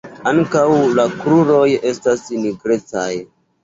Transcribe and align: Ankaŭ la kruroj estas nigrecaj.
Ankaŭ 0.29 0.63
la 1.01 1.05
kruroj 1.21 1.63
estas 1.93 2.29
nigrecaj. 2.43 3.11